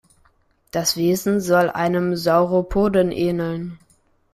[0.71, 3.77] Das Wesen soll einem Sauropoden ähneln.